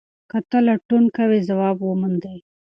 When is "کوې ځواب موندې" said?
1.15-2.35